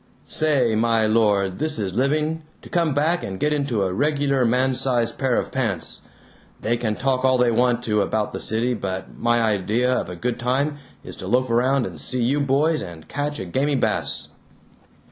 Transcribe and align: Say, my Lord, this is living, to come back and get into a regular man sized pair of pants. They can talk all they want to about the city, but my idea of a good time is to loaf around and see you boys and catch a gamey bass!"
Say, 0.25 0.73
my 0.73 1.05
Lord, 1.05 1.59
this 1.59 1.77
is 1.77 1.93
living, 1.93 2.41
to 2.63 2.69
come 2.69 2.95
back 2.95 3.23
and 3.23 3.39
get 3.39 3.53
into 3.53 3.83
a 3.83 3.93
regular 3.93 4.43
man 4.45 4.73
sized 4.73 5.19
pair 5.19 5.37
of 5.37 5.51
pants. 5.51 6.01
They 6.59 6.75
can 6.75 6.95
talk 6.95 7.23
all 7.23 7.37
they 7.37 7.51
want 7.51 7.83
to 7.83 8.01
about 8.01 8.33
the 8.33 8.39
city, 8.39 8.73
but 8.73 9.15
my 9.15 9.43
idea 9.43 9.93
of 9.93 10.09
a 10.09 10.15
good 10.15 10.39
time 10.39 10.79
is 11.03 11.15
to 11.17 11.27
loaf 11.27 11.51
around 11.51 11.85
and 11.85 12.01
see 12.01 12.23
you 12.23 12.39
boys 12.41 12.81
and 12.81 13.07
catch 13.07 13.37
a 13.37 13.45
gamey 13.45 13.75
bass!" 13.75 14.29